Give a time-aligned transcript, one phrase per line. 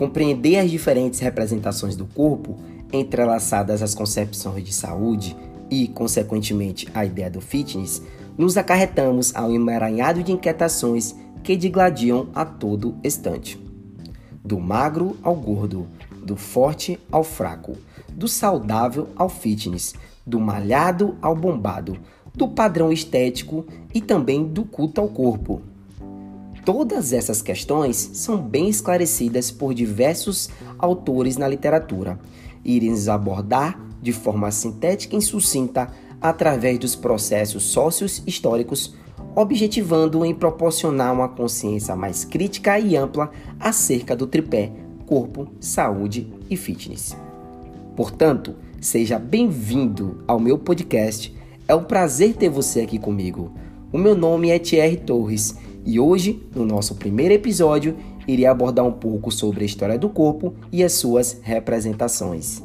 [0.00, 2.56] Compreender as diferentes representações do corpo,
[2.90, 5.36] entrelaçadas às concepções de saúde
[5.70, 8.02] e, consequentemente, à ideia do fitness,
[8.38, 13.60] nos acarretamos ao emaranhado de inquietações que digladiam a todo instante.
[14.42, 15.86] Do magro ao gordo,
[16.24, 17.76] do forte ao fraco,
[18.08, 19.94] do saudável ao fitness,
[20.26, 21.98] do malhado ao bombado,
[22.34, 25.60] do padrão estético e também do culto ao corpo.
[26.72, 32.16] Todas essas questões são bem esclarecidas por diversos autores na literatura.
[32.64, 38.94] Iremos abordar de forma sintética e sucinta através dos processos sócios históricos,
[39.34, 44.70] objetivando em proporcionar uma consciência mais crítica e ampla acerca do tripé
[45.04, 47.16] corpo, saúde e fitness.
[47.96, 51.36] Portanto, seja bem-vindo ao meu podcast.
[51.66, 53.50] É um prazer ter você aqui comigo.
[53.92, 58.92] O meu nome é Thierry Torres e hoje, no nosso primeiro episódio, irei abordar um
[58.92, 62.62] pouco sobre a história do corpo e as suas representações.